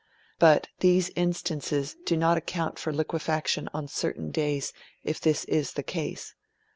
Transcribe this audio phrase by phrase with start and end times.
[0.39, 5.83] But these instances do not account for liquefaction on certain days, if this is the
[5.83, 6.33] case.